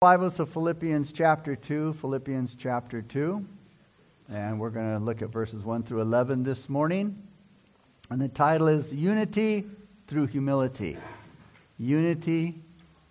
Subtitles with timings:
[0.00, 3.44] Bibles to Philippians chapter 2, Philippians chapter 2.
[4.28, 7.20] And we're going to look at verses 1 through 11 this morning.
[8.08, 9.64] And the title is Unity
[10.06, 10.96] Through Humility.
[11.80, 12.54] Unity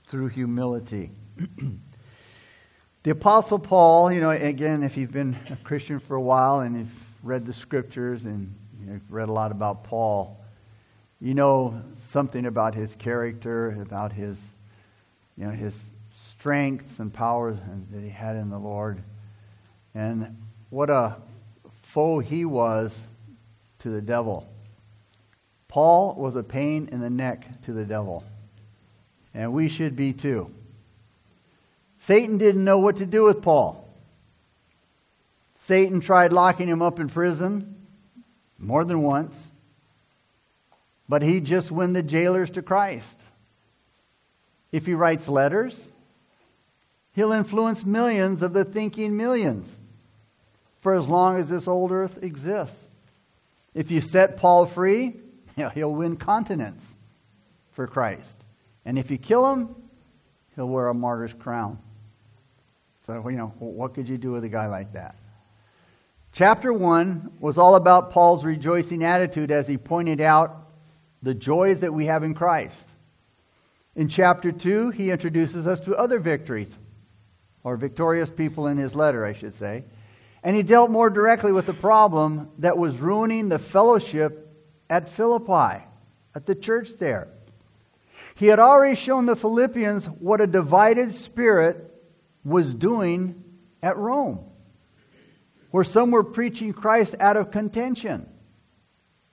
[0.05, 1.09] Through Humility.
[3.03, 6.77] the Apostle Paul, you know, again, if you've been a Christian for a while and
[6.77, 8.55] you've read the scriptures and
[8.87, 10.39] you've read a lot about Paul,
[11.19, 14.39] you know something about his character, about his,
[15.35, 15.77] you know, his
[16.37, 17.57] strengths and powers
[17.91, 19.01] that he had in the Lord.
[19.95, 20.37] And
[20.69, 21.15] what a
[21.81, 22.95] foe he was
[23.79, 24.47] to the devil.
[25.67, 28.23] Paul was a pain in the neck to the devil.
[29.33, 30.51] And we should be too.
[31.99, 33.83] Satan didn't know what to do with Paul.
[35.55, 37.75] Satan tried locking him up in prison
[38.59, 39.35] more than once,
[41.09, 43.25] but he just win the jailers to Christ.
[44.71, 45.77] If he writes letters,
[47.17, 49.75] He'll influence millions of the thinking millions
[50.81, 52.79] for as long as this old earth exists.
[53.73, 55.15] If you set Paul free,
[55.73, 56.85] he'll win continents
[57.71, 58.35] for Christ.
[58.85, 59.75] And if you kill him,
[60.55, 61.79] he'll wear a martyr's crown.
[63.07, 65.15] So, you know, what could you do with a guy like that?
[66.33, 70.67] Chapter 1 was all about Paul's rejoicing attitude as he pointed out
[71.23, 72.87] the joys that we have in Christ.
[73.95, 76.69] In chapter 2, he introduces us to other victories
[77.67, 79.83] or victorious people in his letter, I should say.
[80.41, 84.49] And he dealt more directly with the problem that was ruining the fellowship
[84.89, 85.83] at Philippi,
[86.33, 87.27] at the church there.
[88.35, 91.93] He had already shown the Philippians what a divided spirit
[92.45, 93.43] was doing
[93.83, 94.45] at Rome,
[95.71, 98.29] where some were preaching Christ out of contention,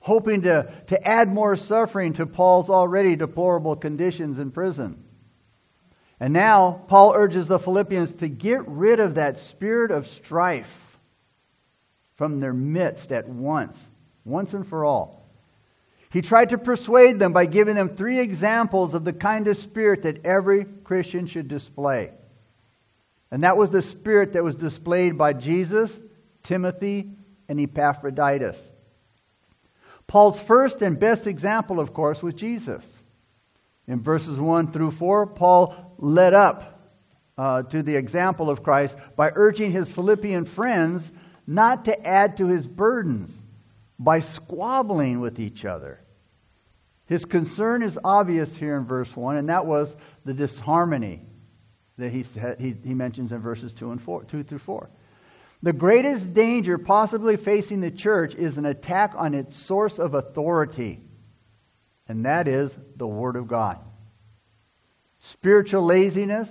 [0.01, 5.04] hoping to, to add more suffering to Paul's already deplorable conditions in prison.
[6.25, 10.99] And now, Paul urges the Philippians to get rid of that spirit of strife
[12.17, 13.77] from their midst at once,
[14.25, 15.29] once and for all.
[16.11, 20.05] He tried to persuade them by giving them three examples of the kind of spirit
[20.05, 22.11] that every Christian should display.
[23.31, 25.95] And that was the spirit that was displayed by Jesus,
[26.43, 27.11] Timothy,
[27.51, 28.57] and Epaphroditus.
[30.07, 32.83] Paul's first and best example, of course, was Jesus.
[33.87, 36.93] In verses 1 through 4, Paul led up
[37.37, 41.11] uh, to the example of Christ by urging his Philippian friends
[41.47, 43.41] not to add to his burdens
[43.99, 46.01] by squabbling with each other.
[47.07, 49.95] His concern is obvious here in verse 1, and that was
[50.25, 51.23] the disharmony
[51.99, 52.25] that he,
[52.59, 54.91] he, he mentions in verses 2, and 4, 2 through 4.
[55.63, 61.01] The greatest danger possibly facing the church is an attack on its source of authority,
[62.09, 63.79] and that is the Word of God.
[65.25, 66.51] Spiritual laziness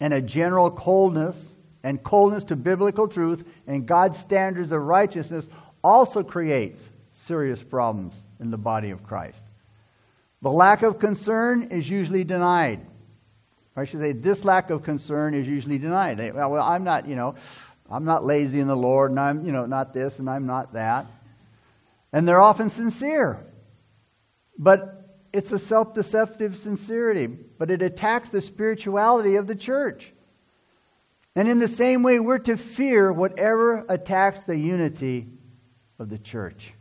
[0.00, 1.36] and a general coldness
[1.82, 5.46] and coldness to biblical truth and God's standards of righteousness
[5.82, 6.80] also creates
[7.12, 9.42] serious problems in the body of Christ.
[10.40, 12.80] The lack of concern is usually denied.
[13.76, 16.16] I should say, this lack of concern is usually denied.
[16.16, 17.34] They, well, I'm not, you know,
[17.90, 20.72] I'm not lazy in the Lord, and I'm, you know, not this, and I'm not
[20.72, 21.04] that.
[22.14, 23.44] And they're often sincere.
[24.56, 25.03] But
[25.34, 30.12] it's a self deceptive sincerity, but it attacks the spirituality of the church.
[31.34, 35.26] And in the same way, we're to fear whatever attacks the unity
[35.98, 36.72] of the church.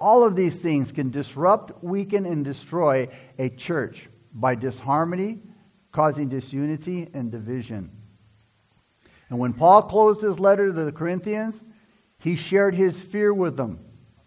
[0.00, 5.38] All of these things can disrupt, weaken, and destroy a church by disharmony,
[5.92, 7.92] causing disunity and division.
[9.30, 11.62] And when Paul closed his letter to the Corinthians,
[12.18, 13.78] he shared his fear with them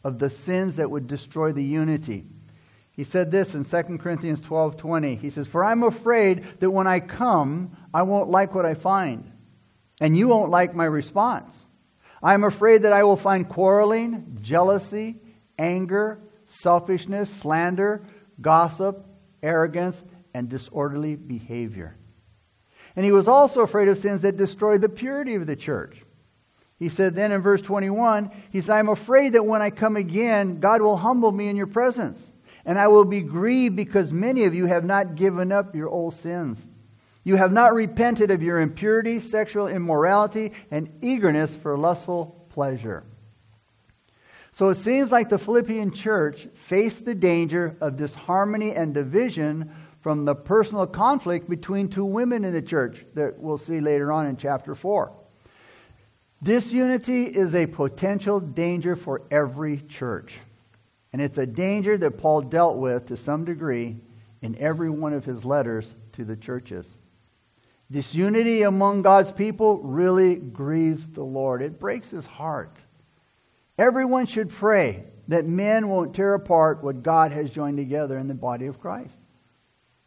[0.01, 2.25] of the sins that would destroy the unity.
[2.91, 5.16] He said this in 2 Corinthians 12:20.
[5.16, 9.31] He says, "For I'm afraid that when I come, I won't like what I find,
[10.00, 11.66] and you won't like my response.
[12.22, 15.22] I am afraid that I will find quarreling, jealousy,
[15.57, 18.03] anger, selfishness, slander,
[18.41, 19.06] gossip,
[19.41, 20.03] arrogance,
[20.34, 21.96] and disorderly behavior."
[22.96, 26.03] And he was also afraid of sins that destroy the purity of the church.
[26.78, 30.59] He said then in verse 21, he said, I'm afraid that when I come again,
[30.59, 32.28] God will humble me in your presence
[32.66, 36.13] and I will be grieved because many of you have not given up your old
[36.13, 36.66] sins.
[37.23, 43.03] You have not repented of your impurity, sexual immorality, and eagerness for lustful pleasure.
[44.53, 49.72] So it seems like the Philippian church faced the danger of disharmony and division
[50.02, 54.25] from the personal conflict between two women in the church that we'll see later on
[54.25, 55.16] in chapter 4.
[56.43, 60.34] Disunity is a potential danger for every church.
[61.13, 63.99] And it's a danger that Paul dealt with to some degree
[64.41, 66.93] in every one of his letters to the churches.
[67.91, 71.61] Disunity among God's people really grieves the Lord.
[71.61, 72.78] It breaks his heart.
[73.78, 78.34] Everyone should pray that men won't tear apart what God has joined together in the
[78.34, 79.17] body of Christ.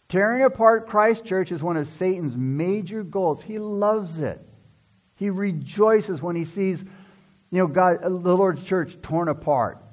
[0.09, 3.43] Tearing apart Christ Church is one of Satan's major goals.
[3.43, 4.41] He loves it.
[5.17, 6.83] He rejoices when he sees,
[7.51, 9.84] you know, God, the Lord's church torn apart.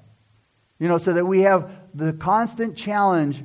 [0.81, 3.43] You know, so that we have the constant challenge,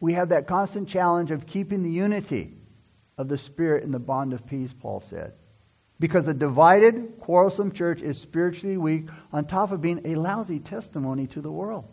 [0.00, 2.56] we have that constant challenge of keeping the unity
[3.16, 5.34] of the Spirit in the bond of peace, Paul said.
[6.00, 11.28] Because a divided, quarrelsome church is spiritually weak, on top of being a lousy testimony
[11.28, 11.84] to the world.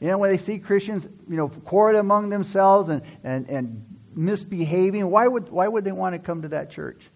[0.00, 3.84] You know, when they see Christians, you know, quarrel among themselves and, and, and
[4.14, 7.10] misbehaving, why would, why would they want to come to that church?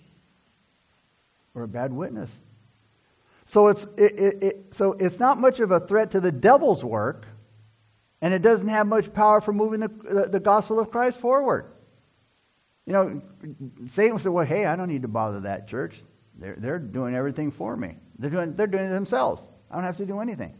[1.55, 2.31] Or a bad witness.
[3.47, 6.85] So it's, it, it, it, so it's not much of a threat to the devil's
[6.85, 7.27] work,
[8.21, 11.71] and it doesn't have much power for moving the, the, the gospel of Christ forward.
[12.87, 13.23] You know,
[13.95, 16.01] Satan said, well, hey, I don't need to bother that church.
[16.39, 17.97] They're, they're doing everything for me.
[18.19, 19.43] They're doing, they're doing it themselves.
[19.71, 20.55] I don't have to do anything.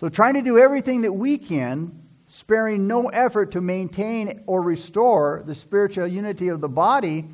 [0.00, 5.42] So trying to do everything that we can, sparing no effort to maintain or restore
[5.46, 7.26] the spiritual unity of the body,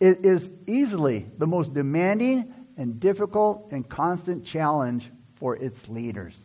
[0.00, 6.36] is easily the most demanding and difficult and constant challenge for its leaders.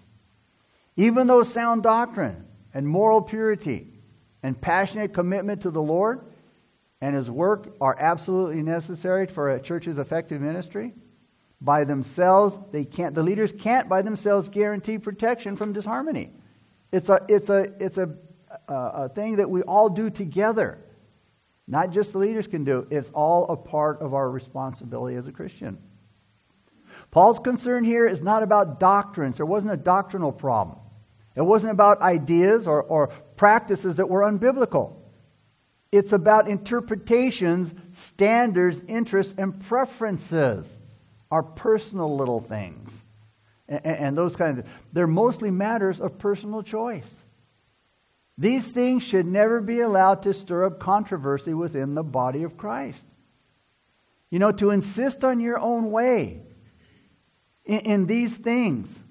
[0.95, 3.87] Even though sound doctrine and moral purity
[4.43, 6.21] and passionate commitment to the Lord
[7.01, 10.93] and his work are absolutely necessary for a church's effective ministry.
[11.59, 16.31] By themselves, they can't, the leaders can't by themselves guarantee protection from disharmony.
[16.91, 18.15] It's a, it's a, it's a,
[18.67, 20.79] a, a thing that we all do together.
[21.67, 22.87] Not just the leaders can do.
[22.89, 25.77] It's all a part of our responsibility as a Christian.
[27.11, 29.37] Paul's concern here is not about doctrines.
[29.37, 30.79] There wasn't a doctrinal problem.
[31.35, 34.95] It wasn't about ideas or, or practices that were unbiblical.
[35.91, 37.73] It's about interpretations,
[38.07, 40.65] standards, interests, and preferences.
[41.29, 42.91] Our personal little things.
[43.67, 47.13] And, and those kinds of they're mostly matters of personal choice.
[48.37, 53.05] These things should never be allowed to stir up controversy within the body of Christ.
[54.29, 56.41] You know, to insist on your own way
[57.65, 59.03] in, in these things,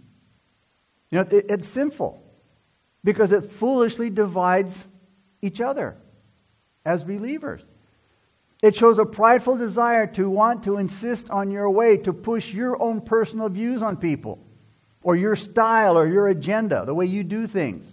[1.11, 2.23] you know, it, it's sinful
[3.03, 4.79] because it foolishly divides
[5.43, 5.97] each other
[6.85, 7.63] as believers.
[8.63, 12.81] It shows a prideful desire to want to insist on your way, to push your
[12.83, 14.45] own personal views on people,
[15.03, 17.87] or your style, or your agenda, the way you do things.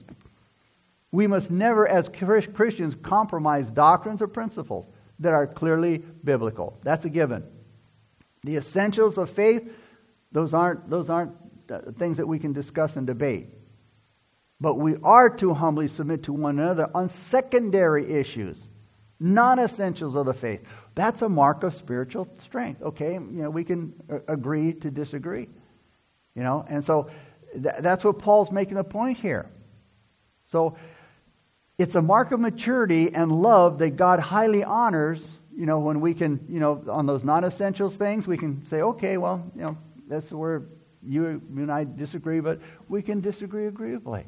[1.12, 4.90] We must never, as Christians, compromise doctrines or principles
[5.20, 6.78] that are clearly biblical.
[6.84, 7.46] That's a given.
[8.44, 9.74] The essentials of faith,
[10.32, 11.34] those aren't, those aren't
[11.72, 13.50] uh, things that we can discuss and debate.
[14.60, 18.58] But we are to humbly submit to one another on secondary issues
[19.20, 20.62] non essentials of the faith.
[20.96, 22.82] That's a mark of spiritual strength.
[22.82, 23.94] Okay, you know, we can
[24.28, 25.50] agree to disagree.
[26.36, 27.10] You know, and so
[27.54, 29.50] th- that's what Paul's making the point here.
[30.52, 30.78] So
[31.78, 35.26] it's a mark of maturity and love that God highly honors.
[35.56, 38.82] You know, when we can, you know, on those non essentials things, we can say,
[38.82, 39.78] okay, well, you know,
[40.08, 40.64] that's where
[41.04, 42.60] you, and I disagree, but
[42.90, 44.26] we can disagree agreeably.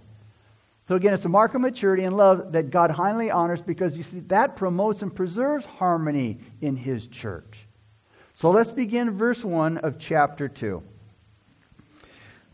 [0.87, 4.03] So again, it's a mark of maturity and love that God highly honors because you
[4.03, 7.67] see, that promotes and preserves harmony in His church.
[8.33, 10.81] So let's begin verse 1 of chapter 2.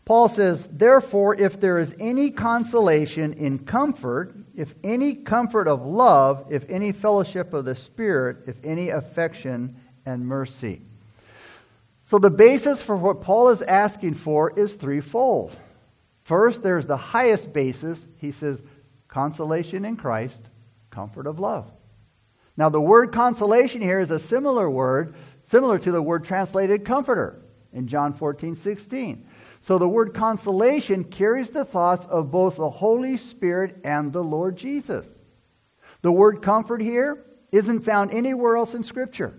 [0.04, 6.46] Paul says, Therefore, if there is any consolation in comfort, if any comfort of love,
[6.50, 10.82] if any fellowship of the Spirit, if any affection and mercy.
[12.06, 15.56] So the basis for what Paul is asking for is threefold.
[16.22, 17.98] First, there's the highest basis.
[18.18, 18.62] He says,
[19.08, 20.40] consolation in Christ,
[20.90, 21.68] comfort of love.
[22.56, 25.16] Now, the word consolation here is a similar word,
[25.48, 29.26] similar to the word translated comforter in John 14, 16.
[29.62, 34.56] So the word consolation carries the thoughts of both the Holy Spirit and the Lord
[34.56, 35.06] Jesus.
[36.02, 39.36] The word comfort here isn't found anywhere else in Scripture.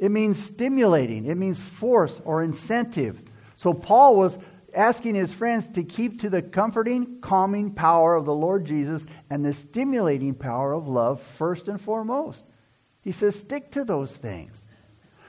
[0.00, 3.22] It means stimulating, it means force or incentive.
[3.54, 4.38] So Paul was
[4.74, 9.44] asking his friends to keep to the comforting, calming power of the Lord Jesus and
[9.44, 12.42] the stimulating power of love first and foremost.
[13.02, 14.54] He says, stick to those things.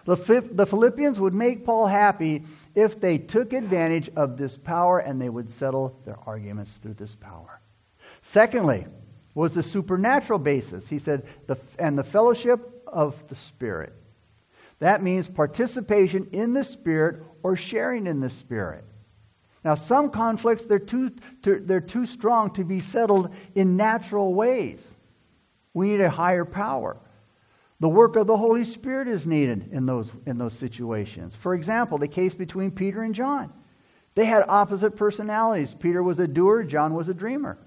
[0.05, 5.29] The, Philippians would make Paul happy if they took advantage of this power and they
[5.29, 7.59] would settle their arguments through this power.
[8.21, 8.87] Secondly,
[9.35, 10.87] was the supernatural basis.
[10.87, 13.93] He said, the, and the fellowship of the Spirit.
[14.81, 18.83] That means participation in the Spirit or sharing in the Spirit.
[19.63, 21.11] Now, some conflicts, they're too,
[21.43, 24.83] they're too strong to be settled in natural ways.
[25.75, 26.97] We need a higher power.
[27.79, 31.35] The work of the Holy Spirit is needed in those, in those situations.
[31.35, 33.53] For example, the case between Peter and John.
[34.15, 35.75] They had opposite personalities.
[35.79, 37.59] Peter was a doer, John was a dreamer.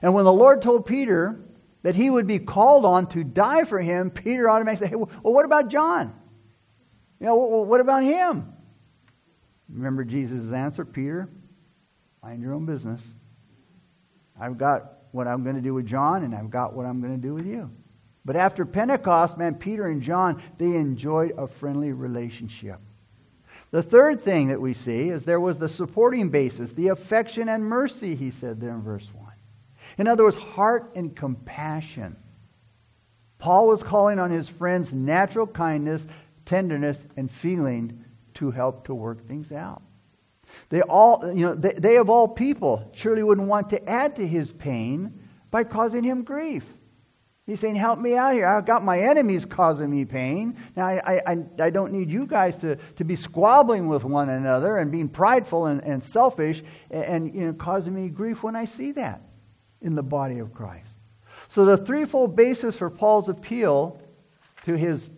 [0.00, 1.40] And when the Lord told Peter
[1.82, 5.34] that he would be called on to die for him, Peter automatically said, hey, well,
[5.34, 6.14] what about John?
[7.20, 8.52] You know, what about him?
[9.68, 11.26] Remember Jesus' answer, Peter?
[12.22, 13.02] Mind your own business.
[14.40, 17.14] I've got what I'm going to do with John, and I've got what I'm going
[17.14, 17.70] to do with you.
[18.24, 22.78] But after Pentecost, man, Peter and John, they enjoyed a friendly relationship.
[23.70, 27.64] The third thing that we see is there was the supporting basis, the affection and
[27.64, 29.26] mercy, he said there in verse 1.
[29.98, 32.16] In other words, heart and compassion.
[33.38, 36.02] Paul was calling on his friends' natural kindness,
[36.48, 39.82] tenderness, and feeling to help to work things out.
[40.70, 44.26] They all, you know, they, they of all people surely wouldn't want to add to
[44.26, 46.64] his pain by causing him grief.
[47.46, 48.46] He's saying, Help me out here.
[48.46, 50.56] I've got my enemies causing me pain.
[50.74, 54.78] Now, I, I, I don't need you guys to, to be squabbling with one another
[54.78, 58.64] and being prideful and, and selfish and, and you know, causing me grief when I
[58.64, 59.20] see that
[59.82, 60.90] in the body of Christ.
[61.48, 64.00] So, the threefold basis for Paul's appeal
[64.64, 65.08] to his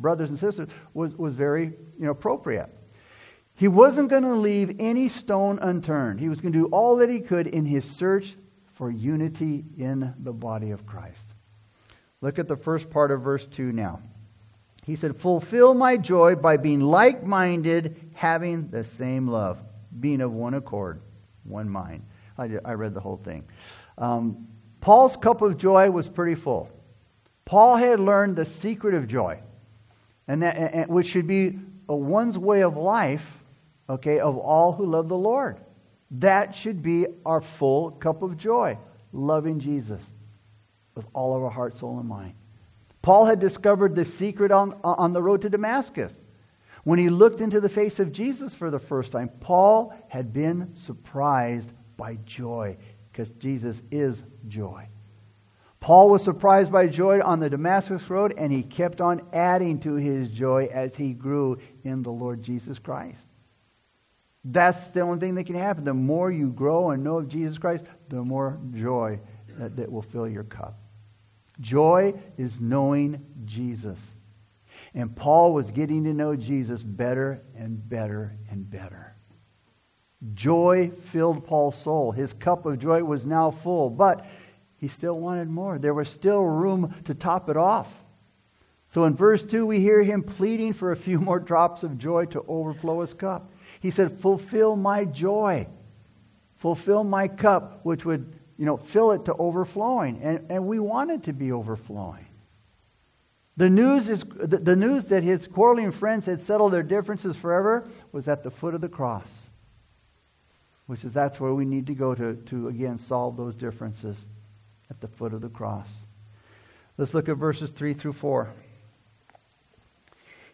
[0.00, 1.66] brothers and sisters was, was very
[1.98, 2.74] you know, appropriate.
[3.54, 6.18] He wasn't going to leave any stone unturned.
[6.18, 8.34] He was going to do all that he could in his search
[8.72, 11.26] for unity in the body of Christ.
[12.22, 14.00] Look at the first part of verse 2 now.
[14.84, 19.62] He said, Fulfill my joy by being like minded, having the same love,
[20.00, 21.02] being of one accord,
[21.44, 22.04] one mind.
[22.38, 23.44] I, I read the whole thing.
[23.98, 24.48] Um,
[24.80, 26.70] Paul's cup of joy was pretty full.
[27.44, 29.40] Paul had learned the secret of joy,
[30.30, 31.58] and that, and, which should be
[31.88, 33.42] one's way of life,
[33.88, 35.58] okay, of all who love the Lord.
[36.12, 38.78] That should be our full cup of joy,
[39.12, 40.00] loving Jesus
[40.94, 42.34] with all of our heart, soul, and mind.
[43.02, 46.12] Paul had discovered the secret on, on the road to Damascus.
[46.84, 50.76] When he looked into the face of Jesus for the first time, Paul had been
[50.76, 52.76] surprised by joy
[53.10, 54.86] because Jesus is joy.
[55.80, 59.94] Paul was surprised by joy on the Damascus road, and he kept on adding to
[59.94, 63.26] his joy as he grew in the Lord Jesus Christ.
[64.44, 65.84] That's the only thing that can happen.
[65.84, 69.20] The more you grow and know of Jesus Christ, the more joy
[69.58, 70.78] that, that will fill your cup.
[71.60, 73.98] Joy is knowing Jesus.
[74.94, 79.14] And Paul was getting to know Jesus better and better and better.
[80.34, 82.12] Joy filled Paul's soul.
[82.12, 84.26] His cup of joy was now full, but
[84.80, 85.78] he still wanted more.
[85.78, 87.92] There was still room to top it off.
[88.88, 92.24] So in verse 2, we hear him pleading for a few more drops of joy
[92.26, 93.52] to overflow his cup.
[93.80, 95.66] He said, Fulfill my joy.
[96.56, 100.20] Fulfill my cup, which would you know, fill it to overflowing.
[100.22, 102.26] And, and we want it to be overflowing.
[103.56, 107.86] The news, is, the, the news that his quarreling friends had settled their differences forever
[108.12, 109.28] was at the foot of the cross.
[110.86, 114.24] Which is that's where we need to go to, to again solve those differences
[114.90, 115.88] at the foot of the cross.
[116.98, 118.52] Let's look at verses 3 through 4.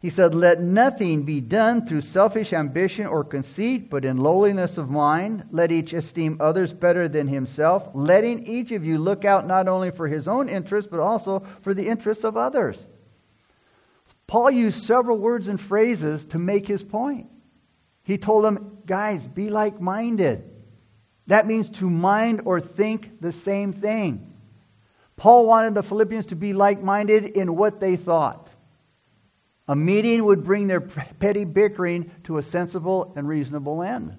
[0.00, 4.90] He said, Let nothing be done through selfish ambition or conceit, but in lowliness of
[4.90, 5.44] mind.
[5.50, 9.90] Let each esteem others better than himself, letting each of you look out not only
[9.90, 12.78] for his own interests, but also for the interests of others.
[14.26, 17.28] Paul used several words and phrases to make his point.
[18.02, 20.55] He told them, Guys, be like minded.
[21.26, 24.32] That means to mind or think the same thing.
[25.16, 28.48] Paul wanted the Philippians to be like minded in what they thought.
[29.68, 34.16] A meeting would bring their petty bickering to a sensible and reasonable end.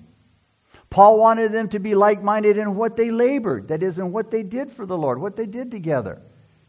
[0.89, 4.31] Paul wanted them to be like minded in what they labored, that is, in what
[4.31, 6.21] they did for the Lord, what they did together.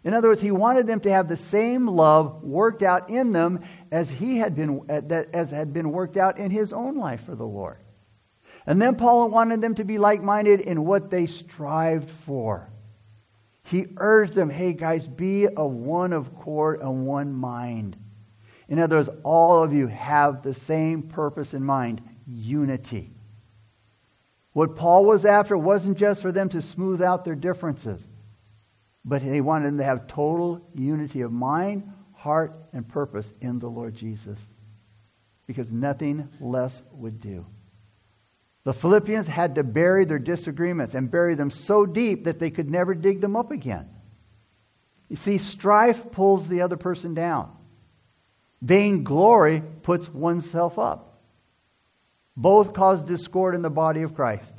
[0.05, 3.61] In other words, he wanted them to have the same love worked out in them
[3.91, 7.47] as he had been as had been worked out in his own life for the
[7.47, 7.79] Lord.
[8.69, 12.69] And then Paul wanted them to be like-minded in what they strived for.
[13.63, 17.97] He urged them, "Hey guys, be of one of accord and one mind."
[18.69, 23.11] In other words, all of you have the same purpose in mind unity.
[24.53, 28.07] What Paul was after wasn't just for them to smooth out their differences,
[29.03, 33.71] but he wanted them to have total unity of mind, heart, and purpose in the
[33.71, 34.39] Lord Jesus.
[35.47, 37.47] Because nothing less would do.
[38.65, 42.71] The Philippians had to bury their disagreements and bury them so deep that they could
[42.71, 43.89] never dig them up again.
[45.09, 47.51] You see, strife pulls the other person down.
[48.61, 51.21] Vainglory puts oneself up.
[52.37, 54.53] Both cause discord in the body of Christ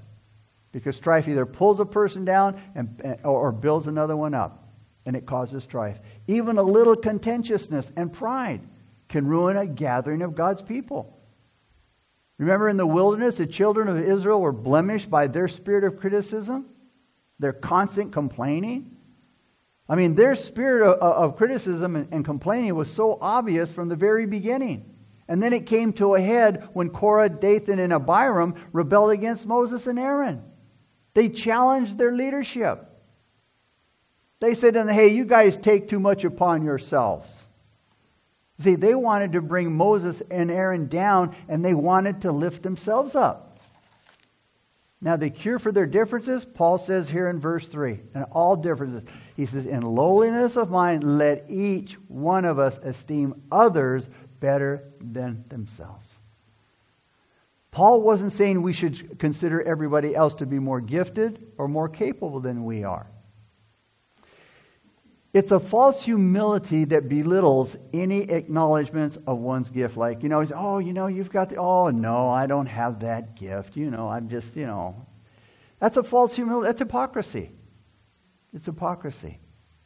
[0.71, 4.69] because strife either pulls a person down and, or builds another one up,
[5.05, 5.99] and it causes strife.
[6.27, 8.61] Even a little contentiousness and pride
[9.07, 11.18] can ruin a gathering of God's people.
[12.39, 16.65] Remember in the wilderness, the children of Israel were blemished by their spirit of criticism,
[17.37, 18.95] their constant complaining.
[19.89, 23.97] I mean, their spirit of, of criticism and, and complaining was so obvious from the
[23.97, 24.85] very beginning.
[25.27, 29.85] And then it came to a head when Korah, Dathan, and Abiram rebelled against Moses
[29.85, 30.41] and Aaron.
[31.13, 32.93] They challenged their leadership.
[34.39, 37.27] They said, hey, you guys take too much upon yourselves.
[38.61, 43.15] See, they wanted to bring Moses and Aaron down, and they wanted to lift themselves
[43.15, 43.45] up.
[45.01, 49.09] Now, the cure for their differences, Paul says here in verse 3, and all differences,
[49.37, 54.09] he says, In lowliness of mind, let each one of us esteem others
[54.41, 56.05] better than themselves.
[57.71, 62.41] Paul wasn't saying we should consider everybody else to be more gifted or more capable
[62.41, 63.07] than we are.
[65.31, 69.95] It's a false humility that belittles any acknowledgments of one's gift.
[69.95, 73.35] Like, you know, oh, you know, you've got the, oh, no, I don't have that
[73.35, 73.77] gift.
[73.77, 75.05] You know, I'm just, you know.
[75.79, 76.65] That's a false humility.
[76.65, 77.51] That's hypocrisy.
[78.53, 79.39] It's hypocrisy.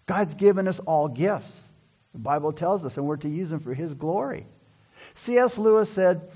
[0.05, 1.57] God's given us all gifts.
[2.13, 4.47] The Bible tells us, and we're to use them for His glory.
[5.15, 5.57] C.S.
[5.57, 6.29] Lewis said,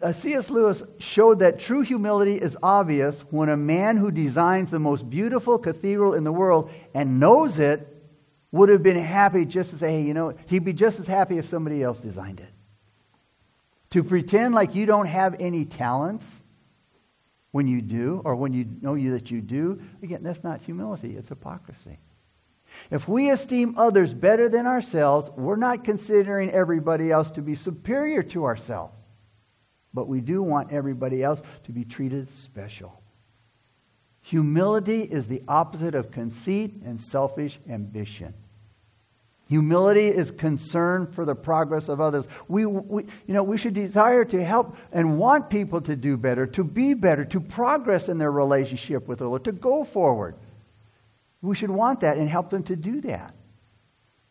[0.00, 0.48] uh, C.S.
[0.48, 5.58] Lewis showed that true humility is obvious when a man who designs the most beautiful
[5.58, 7.99] cathedral in the world and knows it
[8.52, 11.38] would have been happy just to say, hey, you know, he'd be just as happy
[11.38, 12.48] if somebody else designed it.
[13.90, 16.24] To pretend like you don't have any talents
[17.52, 21.16] when you do, or when you know you that you do, again, that's not humility,
[21.16, 21.98] it's hypocrisy.
[22.90, 28.22] If we esteem others better than ourselves, we're not considering everybody else to be superior
[28.24, 28.94] to ourselves.
[29.92, 32.99] But we do want everybody else to be treated special.
[34.30, 38.32] Humility is the opposite of conceit and selfish ambition.
[39.48, 42.26] Humility is concern for the progress of others.
[42.46, 46.46] We, we, you know, we should desire to help and want people to do better,
[46.46, 50.36] to be better, to progress in their relationship with the Lord, to go forward.
[51.42, 53.34] We should want that and help them to do that.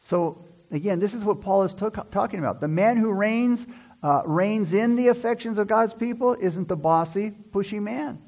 [0.04, 0.40] So,
[0.72, 2.62] again, this is what Paul is talking about.
[2.62, 3.68] The man who reigns,
[4.02, 8.22] uh, reigns in the affections of God's people isn't the bossy, pushy man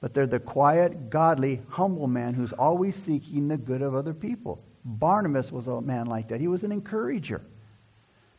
[0.00, 4.60] but they're the quiet, godly, humble man who's always seeking the good of other people.
[4.84, 6.40] Barnabas was a man like that.
[6.40, 7.42] He was an encourager.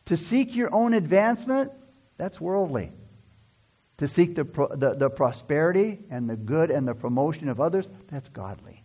[0.06, 1.70] To seek your own advancement,
[2.16, 2.90] that's worldly.
[3.98, 8.28] To seek the, the, the prosperity and the good and the promotion of others, that's
[8.28, 8.82] godly.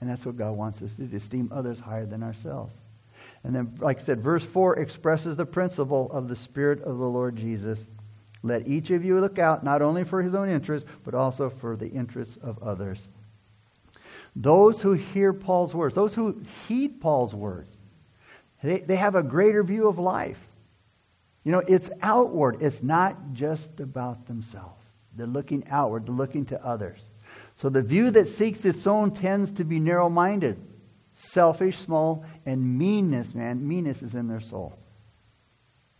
[0.00, 2.76] And that's what God wants us to do, to esteem others higher than ourselves.
[3.42, 7.08] And then, like I said, verse 4 expresses the principle of the Spirit of the
[7.08, 7.84] Lord Jesus
[8.42, 11.76] let each of you look out not only for his own interest, but also for
[11.76, 13.08] the interests of others.
[14.36, 17.76] Those who hear Paul's words, those who heed Paul's words,
[18.62, 20.38] they, they have a greater view of life.
[21.44, 24.84] You know, it's outward, it's not just about themselves.
[25.16, 27.00] They're looking outward, they're looking to others.
[27.56, 30.64] So the view that seeks its own tends to be narrow minded,
[31.12, 33.66] selfish, small, and meanness, man.
[33.66, 34.78] Meanness is in their soul.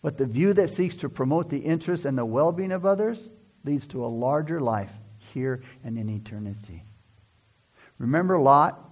[0.02, 3.28] But the view that seeks to promote the interests and the well being of others
[3.64, 4.92] leads to a larger life
[5.32, 6.84] here and in eternity.
[7.98, 8.84] Remember Lot?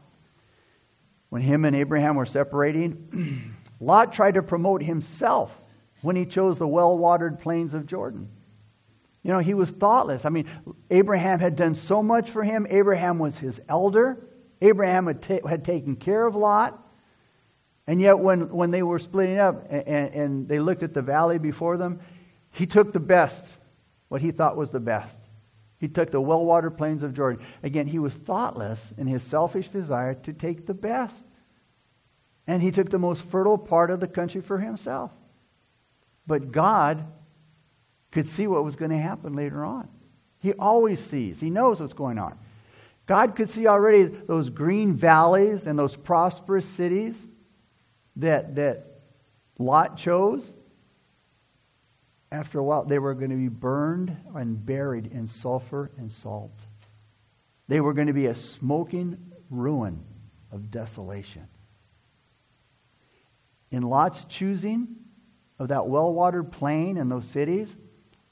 [1.28, 5.60] When him and Abraham were separating, Lot tried to promote himself
[6.02, 8.28] when he chose the well watered plains of Jordan.
[9.22, 10.24] You know, he was thoughtless.
[10.24, 10.46] I mean,
[10.88, 12.66] Abraham had done so much for him.
[12.70, 14.16] Abraham was his elder.
[14.60, 16.80] Abraham had, ta- had taken care of Lot.
[17.86, 21.38] And yet, when, when they were splitting up and, and they looked at the valley
[21.38, 22.00] before them,
[22.50, 23.44] he took the best,
[24.08, 25.16] what he thought was the best.
[25.78, 27.44] He took the well watered plains of Jordan.
[27.62, 31.22] Again, he was thoughtless in his selfish desire to take the best.
[32.46, 35.10] And he took the most fertile part of the country for himself.
[36.26, 37.06] But God
[38.10, 39.88] could see what was going to happen later on.
[40.38, 42.38] He always sees, he knows what's going on.
[43.06, 47.14] God could see already those green valleys and those prosperous cities
[48.16, 48.84] that, that
[49.58, 50.52] Lot chose,
[52.32, 56.66] after a while, they were going to be burned and buried in sulfur and salt.
[57.68, 60.04] They were going to be a smoking ruin
[60.52, 61.46] of desolation.
[63.70, 64.96] In Lot's choosing
[65.58, 67.74] of that well watered plain and those cities,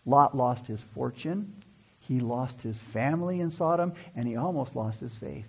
[0.04, 1.54] Lot lost his fortune,
[1.98, 5.48] he lost his family in Sodom, and he almost lost his faith.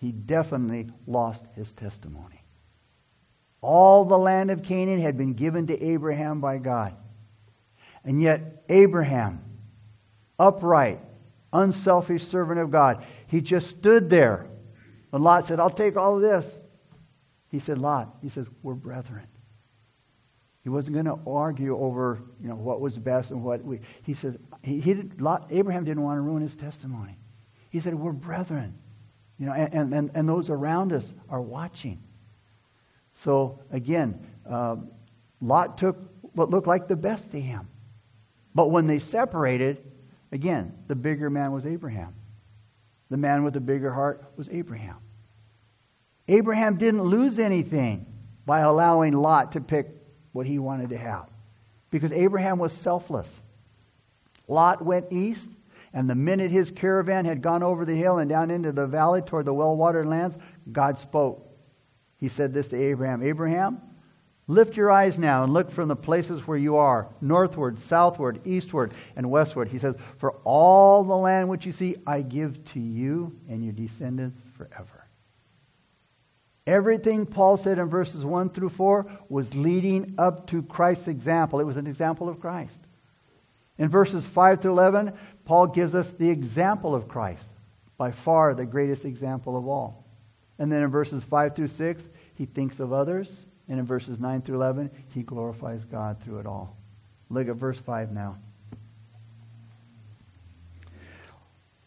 [0.00, 2.43] He definitely lost his testimony.
[3.64, 6.94] All the land of Canaan had been given to Abraham by God.
[8.04, 9.42] And yet, Abraham,
[10.38, 11.00] upright,
[11.50, 14.46] unselfish servant of God, he just stood there.
[15.12, 16.46] And Lot said, I'll take all of this.
[17.48, 19.26] He said, Lot, he says, we're brethren.
[20.62, 23.80] He wasn't going to argue over, you know, what was best and what we.
[24.02, 27.16] He says, he, he did, Lot, Abraham didn't want to ruin his testimony.
[27.70, 28.74] He said, we're brethren.
[29.38, 32.02] You know, and, and, and those around us are watching.
[33.14, 34.76] So again, uh,
[35.40, 35.96] Lot took
[36.34, 37.68] what looked like the best to him.
[38.54, 39.82] But when they separated,
[40.32, 42.14] again, the bigger man was Abraham.
[43.10, 44.96] The man with the bigger heart was Abraham.
[46.28, 48.06] Abraham didn't lose anything
[48.46, 49.88] by allowing Lot to pick
[50.32, 51.28] what he wanted to have
[51.90, 53.28] because Abraham was selfless.
[54.48, 55.48] Lot went east,
[55.92, 59.22] and the minute his caravan had gone over the hill and down into the valley
[59.22, 60.36] toward the well watered lands,
[60.72, 61.53] God spoke.
[62.24, 63.82] He said this to Abraham Abraham,
[64.46, 68.94] Lift your eyes now and look from the places where you are, northward, southward, eastward,
[69.14, 69.68] and westward.
[69.68, 73.74] He says, For all the land which you see, I give to you and your
[73.74, 75.04] descendants forever.
[76.66, 81.60] Everything Paul said in verses 1 through 4 was leading up to Christ's example.
[81.60, 82.88] It was an example of Christ.
[83.76, 85.12] In verses 5 through 11,
[85.44, 87.50] Paul gives us the example of Christ,
[87.98, 90.04] by far the greatest example of all.
[90.58, 92.02] And then in verses 5 through 6,
[92.34, 96.46] he thinks of others and in verses 9 through 11, he glorifies God through it
[96.46, 96.76] all.
[97.30, 98.36] Look at verse 5 now.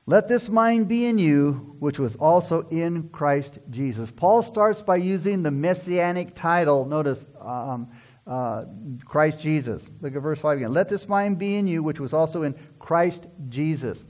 [0.09, 4.09] Let this mind be in you, which was also in Christ Jesus.
[4.09, 6.85] Paul starts by using the messianic title.
[6.85, 7.89] Notice, um,
[8.25, 8.63] uh,
[9.05, 9.83] Christ Jesus.
[10.01, 10.73] Look at verse 5 again.
[10.73, 14.03] Let this mind be in you, which was also in Christ Jesus.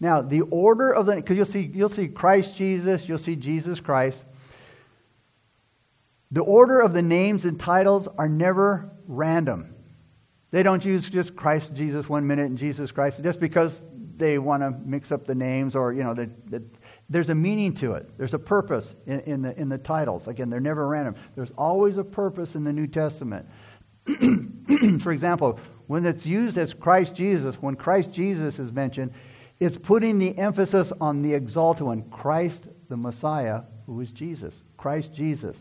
[0.00, 3.78] Now, the order of the, because you'll see, you'll see Christ Jesus, you'll see Jesus
[3.78, 4.24] Christ.
[6.32, 9.74] The order of the names and titles are never random.
[10.50, 13.78] They don't use just Christ Jesus one minute and Jesus Christ just because
[14.16, 16.62] they want to mix up the names or, you know, the, the,
[17.10, 18.14] there's a meaning to it.
[18.16, 20.26] There's a purpose in, in, the, in the titles.
[20.26, 21.16] Again, they're never random.
[21.34, 23.46] There's always a purpose in the New Testament.
[25.00, 29.12] For example, when it's used as Christ Jesus, when Christ Jesus is mentioned,
[29.60, 34.62] it's putting the emphasis on the exalted one, Christ the Messiah, who is Jesus.
[34.78, 35.56] Christ Jesus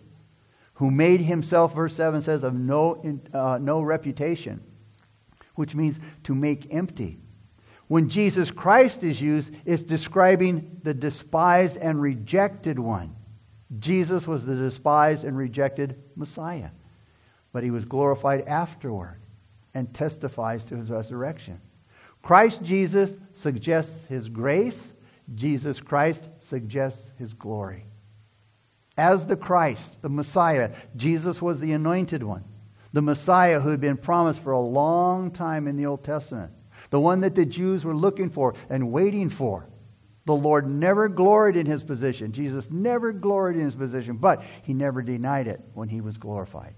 [0.81, 2.99] who made himself, verse 7 says, of no,
[3.35, 4.59] uh, no reputation,
[5.53, 7.19] which means to make empty.
[7.87, 13.15] When Jesus Christ is used, it's describing the despised and rejected one.
[13.77, 16.71] Jesus was the despised and rejected Messiah,
[17.53, 19.19] but he was glorified afterward
[19.75, 21.59] and testifies to his resurrection.
[22.23, 24.81] Christ Jesus suggests his grace,
[25.35, 27.85] Jesus Christ suggests his glory
[28.97, 30.71] as the Christ, the Messiah.
[30.95, 32.43] Jesus was the anointed one,
[32.93, 36.51] the Messiah who had been promised for a long time in the Old Testament,
[36.89, 39.67] the one that the Jews were looking for and waiting for.
[40.25, 42.31] The Lord never gloried in his position.
[42.31, 46.75] Jesus never gloried in his position, but he never denied it when he was glorified.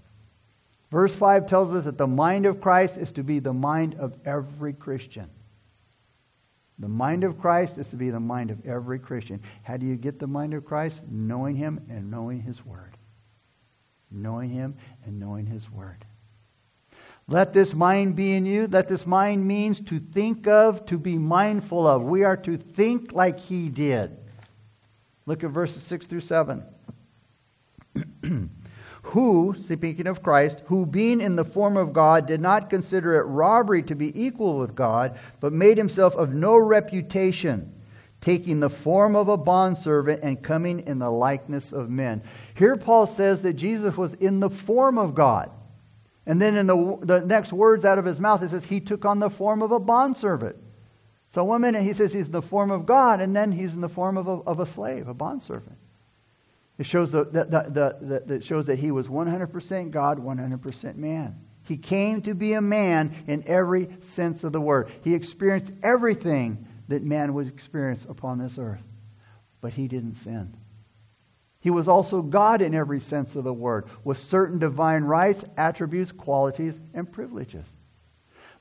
[0.90, 4.16] Verse 5 tells us that the mind of Christ is to be the mind of
[4.24, 5.28] every Christian.
[6.78, 9.40] The mind of Christ is to be the mind of every Christian.
[9.62, 11.04] How do you get the mind of Christ?
[11.08, 12.94] Knowing Him and knowing His Word.
[14.10, 16.04] Knowing Him and knowing His Word.
[17.26, 18.66] Let this mind be in you.
[18.66, 22.02] Let this mind means to think of, to be mindful of.
[22.02, 24.16] We are to think like He did.
[25.26, 26.64] Look at verses 6 through 7.
[29.04, 33.24] who, speaking of Christ, who being in the form of God did not consider it
[33.24, 37.70] robbery to be equal with God, but made himself of no reputation,
[38.22, 42.22] taking the form of a bondservant and coming in the likeness of men.
[42.54, 45.50] Here Paul says that Jesus was in the form of God.
[46.24, 49.04] And then in the, the next words out of his mouth, it says he took
[49.04, 50.56] on the form of a bondservant.
[51.34, 53.82] So one minute he says he's in the form of God, and then he's in
[53.82, 55.76] the form of a, of a slave, a bondservant.
[56.76, 61.40] It shows, the, the, the, the, shows that he was 100% God, 100% man.
[61.64, 64.90] He came to be a man in every sense of the word.
[65.02, 68.82] He experienced everything that man would experience upon this earth,
[69.60, 70.56] but he didn't sin.
[71.60, 76.12] He was also God in every sense of the word, with certain divine rights, attributes,
[76.12, 77.64] qualities, and privileges.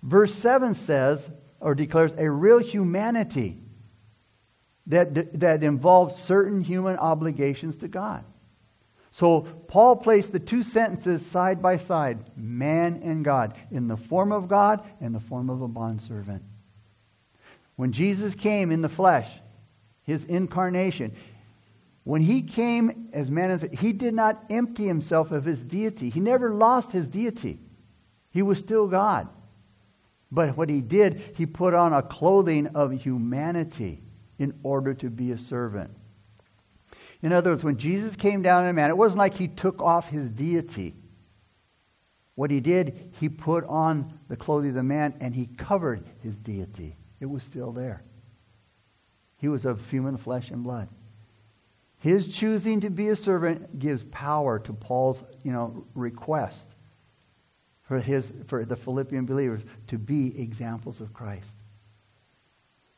[0.01, 3.57] Verse 7 says, or declares, a real humanity
[4.87, 8.25] that, that involves certain human obligations to God.
[9.11, 14.31] So Paul placed the two sentences side by side, man and God, in the form
[14.31, 16.43] of God and the form of a bondservant.
[17.75, 19.29] When Jesus came in the flesh,
[20.01, 21.13] his incarnation,
[22.03, 26.09] when he came as man, he did not empty himself of his deity.
[26.09, 27.59] He never lost his deity.
[28.31, 29.29] He was still God.
[30.31, 33.99] But what he did, he put on a clothing of humanity
[34.39, 35.91] in order to be a servant.
[37.21, 40.09] In other words, when Jesus came down in man, it wasn't like he took off
[40.09, 40.95] his deity.
[42.35, 46.37] What he did, he put on the clothing of the man and he covered his
[46.37, 46.97] deity.
[47.19, 48.03] It was still there.
[49.37, 50.89] He was of human flesh and blood.
[51.99, 56.65] His choosing to be a servant gives power to Paul's, you know, request
[57.83, 61.55] for his for the Philippian believers to be examples of Christ.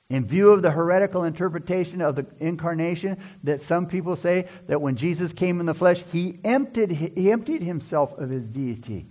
[0.09, 4.95] In view of the heretical interpretation of the incarnation, that some people say that when
[4.95, 9.07] Jesus came in the flesh, he emptied, he emptied himself of his deity.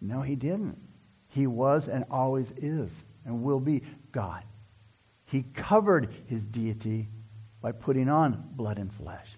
[0.00, 0.78] No, he didn't.
[1.28, 2.90] He was and always is
[3.24, 4.44] and will be God.
[5.24, 7.08] He covered his deity
[7.60, 9.28] by putting on blood and flesh.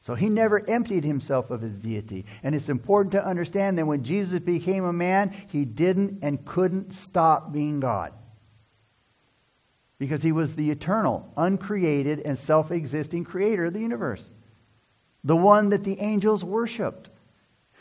[0.00, 2.26] So he never emptied himself of his deity.
[2.42, 6.92] And it's important to understand that when Jesus became a man, he didn't and couldn't
[6.92, 8.12] stop being God
[10.02, 14.28] because he was the eternal, uncreated, and self existing creator of the universe,
[15.22, 17.10] the one that the angels worshiped.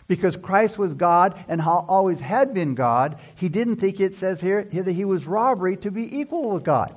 [0.05, 4.65] Because Christ was God and always had been God, he didn't think it says here
[4.65, 6.95] that he was robbery to be equal with God.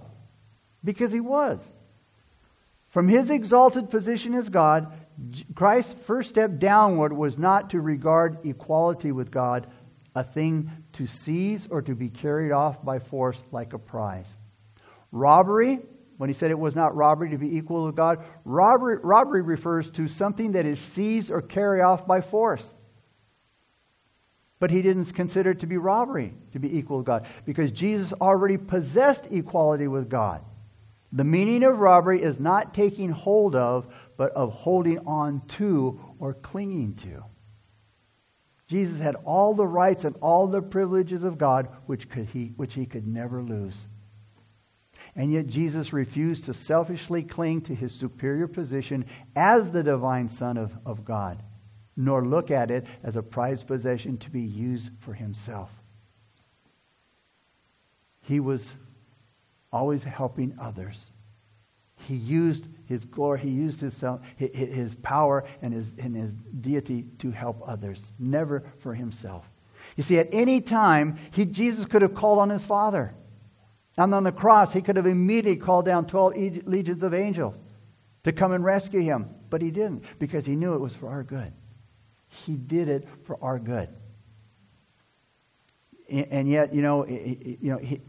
[0.85, 1.67] Because he was.
[2.91, 4.93] From his exalted position as God,
[5.55, 9.69] Christ's first step downward was not to regard equality with God
[10.15, 14.29] a thing to seize or to be carried off by force like a prize.
[15.15, 15.79] Robbery,
[16.17, 19.89] when he said it was not robbery to be equal with God, robbery, robbery refers
[19.91, 22.69] to something that is seized or carried off by force.
[24.59, 28.13] But he didn't consider it to be robbery to be equal with God because Jesus
[28.15, 30.43] already possessed equality with God.
[31.13, 36.35] The meaning of robbery is not taking hold of, but of holding on to or
[36.35, 37.23] clinging to.
[38.67, 42.75] Jesus had all the rights and all the privileges of God which, could he, which
[42.75, 43.87] he could never lose.
[45.17, 49.05] And yet Jesus refused to selfishly cling to his superior position
[49.37, 51.43] as the divine Son of, of God,
[51.97, 55.71] nor look at it as a prized possession to be used for himself.
[58.23, 58.73] He was
[59.73, 61.11] always helping others.
[61.97, 67.07] He used his glory, he used his, self, his power and his, and his deity
[67.21, 69.49] to help others, never for himself.
[69.97, 73.15] You see, at any time, he, Jesus could have called on his Father.
[73.97, 77.57] And on the cross, he could have immediately called down 12 legions of angels
[78.25, 79.29] to come and rescue him.
[79.51, 81.53] But he didn't because he knew it was for our good.
[82.27, 83.89] He did it for our good.
[86.09, 88.01] And yet, you know, you know he,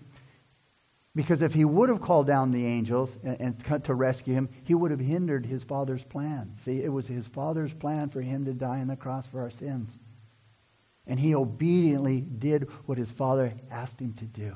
[1.15, 4.74] because if he would have called down the angels and, and to rescue him, he
[4.74, 6.54] would have hindered his father's plan.
[6.62, 9.50] See, it was his father's plan for him to die on the cross for our
[9.50, 9.98] sins.
[11.08, 14.56] And he obediently did what his father asked him to do.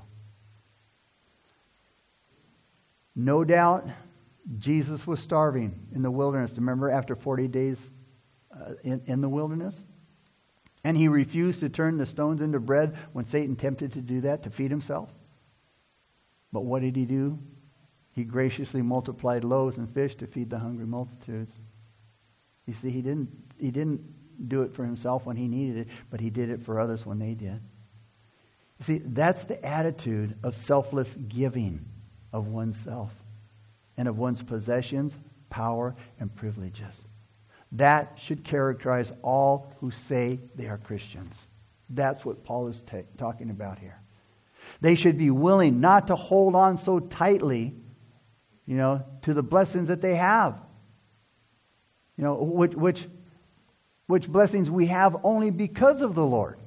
[3.15, 3.87] No doubt
[4.57, 6.51] Jesus was starving in the wilderness.
[6.55, 7.79] Remember, after 40 days
[8.53, 9.75] uh, in, in the wilderness?
[10.83, 14.43] And he refused to turn the stones into bread when Satan tempted to do that
[14.43, 15.09] to feed himself.
[16.51, 17.37] But what did he do?
[18.13, 21.53] He graciously multiplied loaves and fish to feed the hungry multitudes.
[22.65, 26.19] You see, he didn't, he didn't do it for himself when he needed it, but
[26.19, 27.59] he did it for others when they did.
[28.79, 31.85] You see, that's the attitude of selfless giving
[32.31, 33.11] of oneself
[33.97, 35.17] and of one's possessions,
[35.49, 37.03] power, and privileges.
[37.73, 41.35] That should characterize all who say they are Christians.
[41.89, 43.99] That's what Paul is ta- talking about here.
[44.81, 47.75] They should be willing not to hold on so tightly,
[48.65, 50.59] you know, to the blessings that they have.
[52.17, 53.05] You know, which, which,
[54.07, 56.58] which blessings we have only because of the Lord.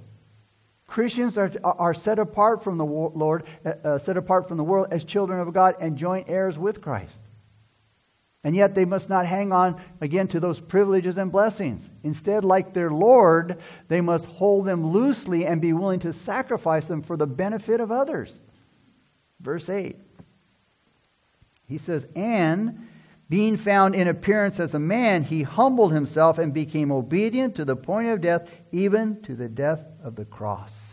[0.93, 4.89] Christians are, are set apart from the Lord, uh, uh, set apart from the world
[4.91, 7.19] as children of God and joint heirs with Christ.
[8.45, 11.81] And yet they must not hang on again to those privileges and blessings.
[12.03, 17.01] Instead, like their Lord, they must hold them loosely and be willing to sacrifice them
[17.01, 18.43] for the benefit of others.
[19.41, 19.97] Verse 8.
[21.69, 22.87] He says, And
[23.33, 27.75] being found in appearance as a man, he humbled himself and became obedient to the
[27.75, 30.93] point of death, even to the death of the cross.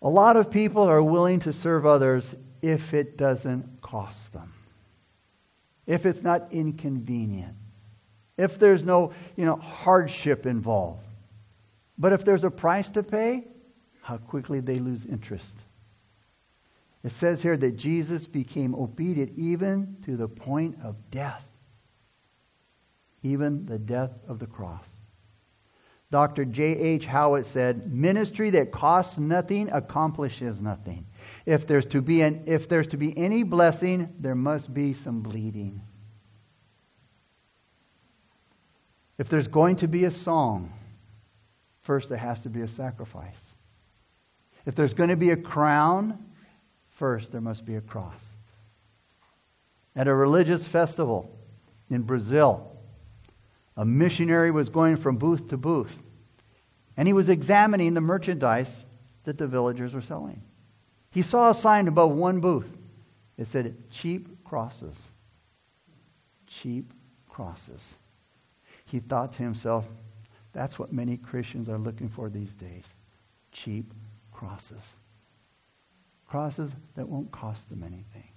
[0.00, 4.50] A lot of people are willing to serve others if it doesn't cost them,
[5.86, 7.54] if it's not inconvenient,
[8.38, 11.04] if there's no you know, hardship involved.
[11.98, 13.44] But if there's a price to pay,
[14.00, 15.52] how quickly they lose interest.
[17.04, 21.46] It says here that Jesus became obedient even to the point of death,
[23.22, 24.84] even the death of the cross.
[26.10, 26.46] Dr.
[26.46, 27.06] J.H.
[27.06, 31.06] Jowett said, Ministry that costs nothing accomplishes nothing.
[31.44, 35.20] If there's, to be an, if there's to be any blessing, there must be some
[35.20, 35.82] bleeding.
[39.18, 40.72] If there's going to be a song,
[41.82, 43.52] first there has to be a sacrifice.
[44.64, 46.24] If there's going to be a crown,
[46.98, 48.20] first there must be a cross.
[49.96, 51.34] At a religious festival
[51.88, 52.76] in Brazil,
[53.76, 55.96] a missionary was going from booth to booth,
[56.96, 58.70] and he was examining the merchandise
[59.24, 60.42] that the villagers were selling.
[61.10, 62.70] He saw a sign above one booth.
[63.36, 64.96] It said, cheap crosses.
[66.46, 66.92] Cheap
[67.28, 67.94] crosses.
[68.86, 69.86] He thought to himself,
[70.52, 72.84] that's what many Christians are looking for these days
[73.52, 73.92] cheap
[74.32, 74.82] crosses.
[76.28, 78.28] Crosses that won't cost them anything.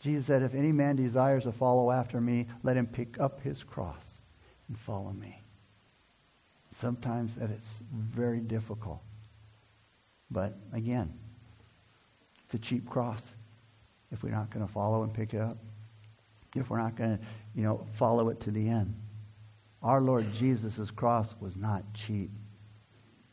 [0.00, 3.64] Jesus said, If any man desires to follow after me, let him pick up his
[3.64, 4.22] cross
[4.68, 5.42] and follow me.
[6.74, 9.02] Sometimes that it's very difficult.
[10.30, 11.12] But again,
[12.44, 13.34] it's a cheap cross
[14.12, 15.58] if we're not going to follow and pick it up.
[16.54, 18.94] If we're not going to, you know, follow it to the end.
[19.82, 22.30] Our Lord Jesus' cross was not cheap.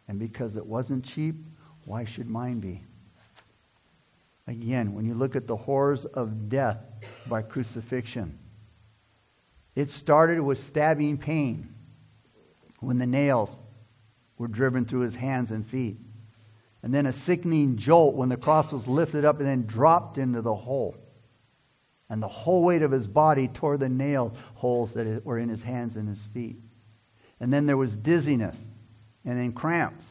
[0.08, 1.36] And because it wasn't cheap,
[1.86, 2.84] why should mine be?
[4.48, 6.78] Again, when you look at the horrors of death
[7.28, 8.38] by crucifixion,
[9.76, 11.74] it started with stabbing pain
[12.80, 13.50] when the nails
[14.38, 15.98] were driven through his hands and feet
[16.86, 20.44] and then a sickening jolt when the cross was lifted up and then dropped into
[20.44, 20.96] the hole.
[22.12, 25.64] And the whole weight of his body tore the nail holes that were in his
[25.64, 26.58] hands and his feet.
[27.40, 28.56] And then there was dizziness,
[29.26, 30.06] and then cramps,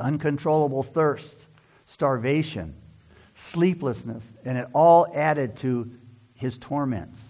[0.00, 1.36] uncontrollable thirst,
[1.86, 2.74] starvation,
[3.48, 5.90] sleeplessness, and it all added to
[6.34, 7.20] his torments.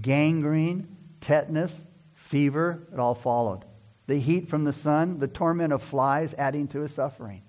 [0.00, 1.74] Gangrene, tetanus,
[2.14, 3.64] fever, it all followed.
[4.06, 7.42] The heat from the sun, the torment of flies adding to his suffering.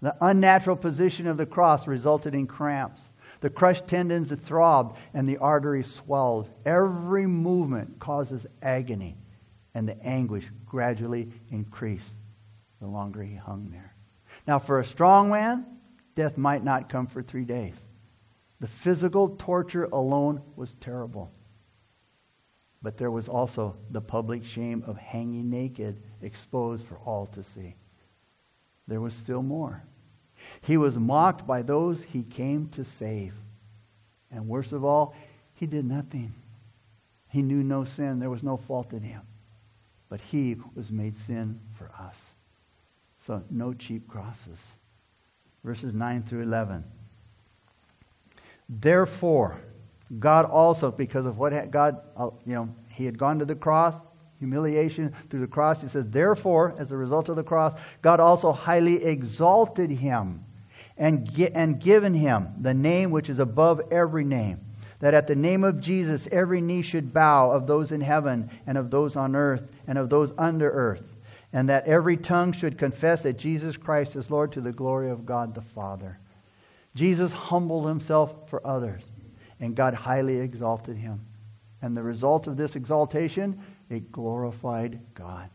[0.00, 3.08] The unnatural position of the cross resulted in cramps.
[3.40, 6.48] The crushed tendons throbbed and the arteries swelled.
[6.64, 9.16] Every movement causes agony,
[9.74, 12.14] and the anguish gradually increased
[12.80, 13.94] the longer he hung there.
[14.46, 15.66] Now, for a strong man,
[16.14, 17.74] death might not come for three days.
[18.60, 21.30] The physical torture alone was terrible.
[22.82, 27.74] But there was also the public shame of hanging naked, exposed for all to see.
[28.86, 29.82] There was still more.
[30.60, 33.34] He was mocked by those he came to save.
[34.30, 35.14] And worst of all,
[35.54, 36.34] he did nothing.
[37.28, 38.18] He knew no sin.
[38.18, 39.22] There was no fault in him.
[40.08, 42.16] But he was made sin for us.
[43.26, 44.62] So no cheap crosses.
[45.64, 46.84] Verses 9 through 11.
[48.68, 49.58] Therefore,
[50.18, 53.94] God also, because of what God, uh, you know, he had gone to the cross,
[54.38, 55.80] humiliation through the cross.
[55.80, 60.44] He says, Therefore, as a result of the cross, God also highly exalted him
[60.96, 64.60] and, and given him the name which is above every name,
[65.00, 68.78] that at the name of Jesus every knee should bow of those in heaven and
[68.78, 71.02] of those on earth and of those under earth,
[71.54, 75.24] and that every tongue should confess that Jesus Christ is Lord to the glory of
[75.24, 76.18] God the Father.
[76.96, 79.02] Jesus humbled himself for others,
[79.60, 81.24] and God highly exalted him.
[81.80, 85.48] And the result of this exaltation it glorified God.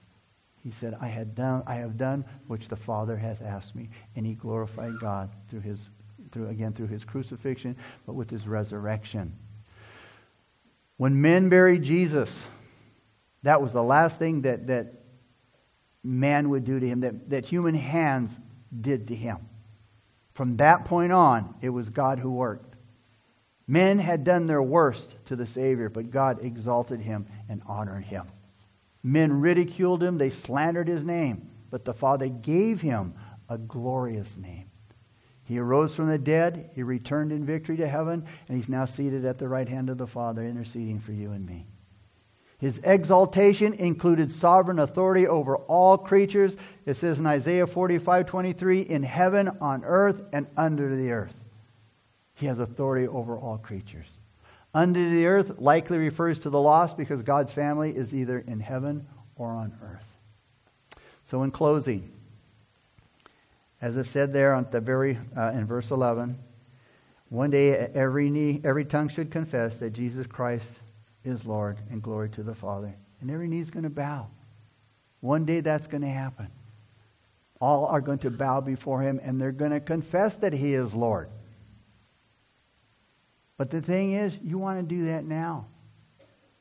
[0.63, 3.89] He said, I, had done, I have done which the Father hath asked me.
[4.15, 5.89] And he glorified God through his,
[6.31, 9.33] through, again, through his crucifixion, but with his resurrection.
[10.97, 12.41] When men buried Jesus,
[13.43, 14.98] that was the last thing that, that
[16.09, 18.31] man would do to him, that, that human hands
[18.81, 19.37] did to him.
[20.33, 22.75] From that point on, it was God who worked.
[23.67, 28.25] Men had done their worst to the Savior, but God exalted him and honored him.
[29.03, 33.13] Men ridiculed him, they slandered his name, but the Father gave him
[33.47, 34.71] a glorious name.
[35.43, 39.25] He arose from the dead, he returned in victory to heaven, and he's now seated
[39.25, 41.67] at the right hand of the Father, interceding for you and me.
[42.59, 46.57] His exaltation included sovereign authority over all creatures.
[46.85, 51.33] It says in Isaiah 45 23, in heaven, on earth, and under the earth.
[52.35, 54.07] He has authority over all creatures.
[54.73, 59.07] Under the earth likely refers to the lost because God's family is either in heaven
[59.35, 60.05] or on earth.
[61.29, 62.11] So, in closing,
[63.81, 66.37] as it said there on the very uh, in verse 11,
[67.29, 70.71] one day every knee, every tongue should confess that Jesus Christ
[71.23, 72.95] is Lord, and glory to the Father.
[73.21, 74.27] And every knee is going to bow.
[75.19, 76.47] One day that's going to happen.
[77.59, 80.93] All are going to bow before Him, and they're going to confess that He is
[80.93, 81.29] Lord.
[83.57, 85.65] But the thing is, you want to do that now.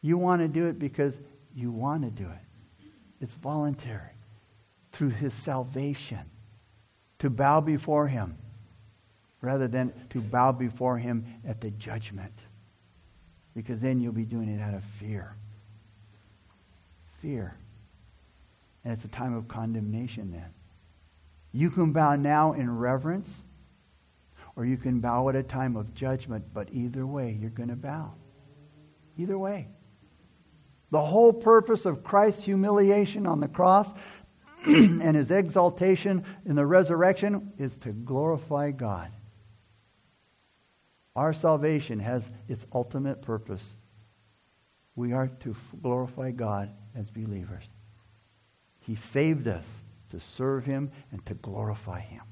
[0.00, 1.18] You want to do it because
[1.54, 2.88] you want to do it.
[3.20, 4.10] It's voluntary
[4.92, 6.20] through his salvation
[7.18, 8.36] to bow before him
[9.40, 12.32] rather than to bow before him at the judgment.
[13.54, 15.34] Because then you'll be doing it out of fear.
[17.20, 17.54] fear.
[18.84, 20.52] And it's a time of condemnation then.
[21.52, 23.40] You can bow now in reverence,
[24.54, 27.76] or you can bow at a time of judgment, but either way, you're going to
[27.76, 28.12] bow.
[29.16, 29.68] Either way.
[30.90, 33.88] The whole purpose of Christ's humiliation on the cross
[34.66, 39.10] and his exaltation in the resurrection is to glorify God.
[41.18, 43.64] Our salvation has its ultimate purpose.
[44.94, 47.64] We are to glorify God as believers.
[48.78, 49.64] He saved us
[50.10, 52.22] to serve him and to glorify him.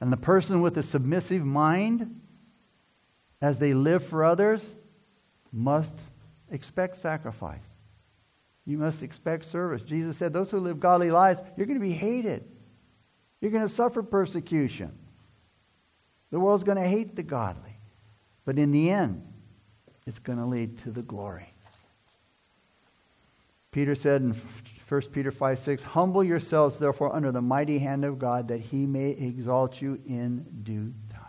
[0.00, 2.18] And the person with a submissive mind,
[3.42, 4.62] as they live for others,
[5.52, 5.92] must
[6.50, 7.60] expect sacrifice.
[8.64, 9.82] You must expect service.
[9.82, 12.42] Jesus said, Those who live godly lives, you're going to be hated.
[13.42, 14.98] You're going to suffer persecution.
[16.30, 17.65] The world's going to hate the godly.
[18.46, 19.22] But in the end,
[20.06, 21.52] it's going to lead to the glory.
[23.72, 24.34] Peter said in
[24.88, 28.86] 1 Peter 5 6, Humble yourselves, therefore, under the mighty hand of God, that he
[28.86, 31.22] may exalt you in due time.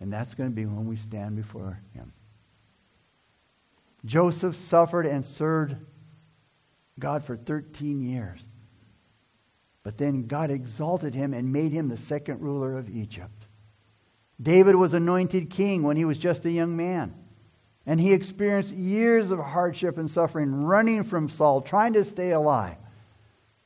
[0.00, 2.12] And that's going to be when we stand before him.
[4.04, 5.76] Joseph suffered and served
[6.98, 8.40] God for 13 years.
[9.84, 13.41] But then God exalted him and made him the second ruler of Egypt.
[14.42, 17.14] David was anointed king when he was just a young man.
[17.86, 22.76] And he experienced years of hardship and suffering, running from Saul, trying to stay alive.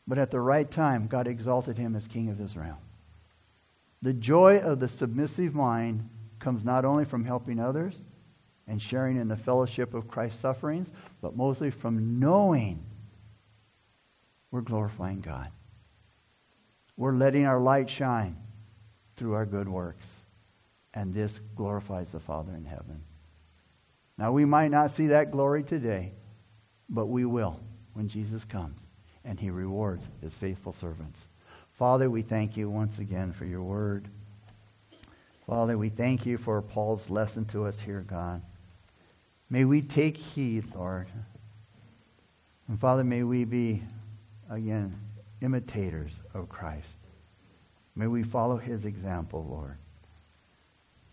[0.06, 2.78] But at the right time, God exalted him as king of Israel.
[4.02, 6.08] The joy of the submissive mind
[6.38, 7.94] comes not only from helping others
[8.66, 12.84] and sharing in the fellowship of Christ's sufferings, but mostly from knowing
[14.50, 15.50] we're glorifying God.
[16.96, 18.36] We're letting our light shine
[19.16, 20.06] through our good works.
[20.96, 23.02] And this glorifies the Father in heaven.
[24.18, 26.14] Now, we might not see that glory today,
[26.88, 27.60] but we will
[27.92, 28.80] when Jesus comes
[29.22, 31.20] and he rewards his faithful servants.
[31.72, 34.08] Father, we thank you once again for your word.
[35.46, 38.40] Father, we thank you for Paul's lesson to us here, God.
[39.50, 41.08] May we take heed, Lord.
[42.68, 43.82] And Father, may we be,
[44.50, 44.98] again,
[45.42, 46.96] imitators of Christ.
[47.94, 49.76] May we follow his example, Lord.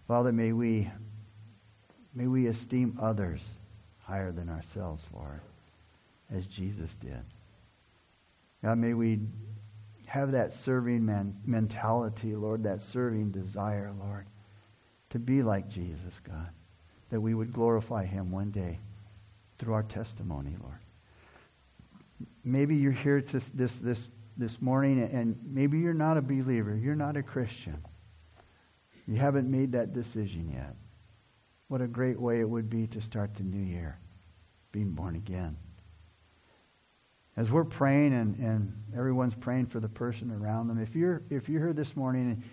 [0.08, 0.90] Father, may we
[2.16, 3.42] May we esteem others
[4.04, 5.42] higher than ourselves, Lord,
[6.32, 7.22] as Jesus did.
[8.62, 9.20] God, may we
[10.06, 14.28] have that serving man, mentality, Lord, that serving desire, Lord,
[15.10, 16.50] to be like Jesus, God,
[17.10, 18.80] that we would glorify him one day
[19.58, 20.80] through our testimony, Lord.
[22.44, 26.76] Maybe you're here this, this, this, this morning and maybe you're not a believer.
[26.76, 27.82] You're not a Christian.
[29.08, 30.76] You haven't made that decision yet.
[31.68, 33.98] What a great way it would be to start the new year,
[34.72, 35.58] being born again.
[37.36, 41.50] As we're praying and, and everyone's praying for the person around them, if you're, if
[41.50, 42.44] you're here this morning and,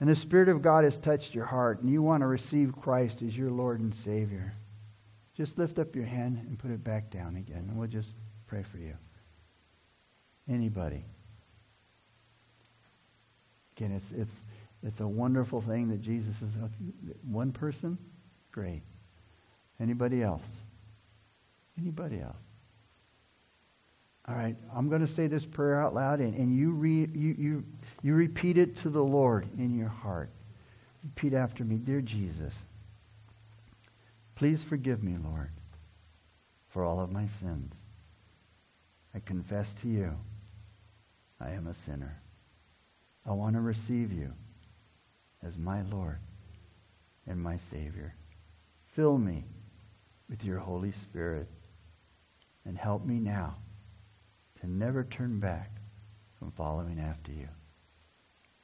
[0.00, 3.22] and the Spirit of God has touched your heart and you want to receive Christ
[3.22, 4.52] as your Lord and Savior,
[5.36, 8.62] just lift up your hand and put it back down again, and we'll just pray
[8.62, 8.94] for you.
[10.48, 11.04] Anybody.
[13.76, 14.34] Again, it's, it's,
[14.84, 16.50] it's a wonderful thing that Jesus is
[17.22, 17.98] one person
[18.54, 18.82] Great.
[19.80, 20.46] Anybody else?
[21.76, 22.36] Anybody else?
[24.28, 27.34] All right, I'm going to say this prayer out loud, and, and you, re, you,
[27.36, 27.64] you,
[28.04, 30.30] you repeat it to the Lord in your heart.
[31.02, 32.54] Repeat after me Dear Jesus,
[34.36, 35.50] please forgive me, Lord,
[36.68, 37.74] for all of my sins.
[39.16, 40.12] I confess to you
[41.40, 42.22] I am a sinner.
[43.26, 44.32] I want to receive you
[45.46, 46.18] as my Lord
[47.26, 48.14] and my Savior.
[48.94, 49.44] Fill me
[50.28, 51.48] with your Holy Spirit
[52.64, 53.56] and help me now
[54.60, 55.70] to never turn back
[56.38, 57.48] from following after you.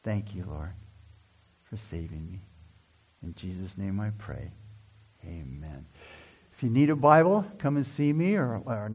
[0.03, 0.73] Thank you, Lord,
[1.65, 2.41] for saving me.
[3.23, 4.51] In Jesus' name I pray.
[5.25, 5.85] Amen.
[6.53, 8.89] If you need a Bible, come and see me or, or